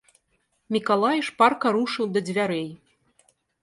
Мікалай 0.77 1.23
шпарка 1.29 1.67
рушыў 1.79 2.05
да 2.17 2.29
дзвярэй. 2.31 2.69